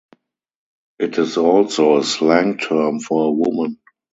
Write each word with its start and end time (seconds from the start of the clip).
It 0.97 1.19
is 1.19 1.37
also 1.37 1.99
a 1.99 2.03
slang 2.03 2.57
term 2.57 2.99
for 3.01 3.27
a 3.27 3.31
woman. 3.31 3.77